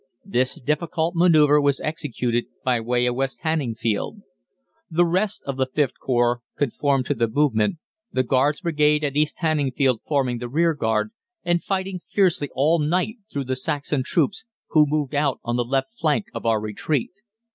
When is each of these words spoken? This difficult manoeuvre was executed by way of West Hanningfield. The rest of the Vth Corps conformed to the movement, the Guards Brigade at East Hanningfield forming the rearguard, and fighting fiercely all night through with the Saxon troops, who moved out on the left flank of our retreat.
This 0.25 0.59
difficult 0.59 1.13
manoeuvre 1.15 1.61
was 1.61 1.79
executed 1.79 2.45
by 2.63 2.79
way 2.81 3.05
of 3.05 3.13
West 3.13 3.41
Hanningfield. 3.43 4.23
The 4.89 5.05
rest 5.05 5.43
of 5.45 5.57
the 5.57 5.67
Vth 5.67 5.91
Corps 6.01 6.41
conformed 6.57 7.05
to 7.05 7.13
the 7.13 7.27
movement, 7.27 7.77
the 8.11 8.23
Guards 8.23 8.61
Brigade 8.61 9.03
at 9.03 9.15
East 9.15 9.37
Hanningfield 9.43 9.99
forming 10.07 10.39
the 10.39 10.49
rearguard, 10.49 11.11
and 11.43 11.61
fighting 11.61 12.01
fiercely 12.09 12.49
all 12.55 12.79
night 12.79 13.17
through 13.31 13.41
with 13.41 13.49
the 13.49 13.55
Saxon 13.55 14.01
troops, 14.03 14.43
who 14.69 14.87
moved 14.87 15.13
out 15.13 15.39
on 15.43 15.55
the 15.55 15.63
left 15.63 15.91
flank 15.91 16.25
of 16.33 16.47
our 16.47 16.59
retreat. 16.59 17.11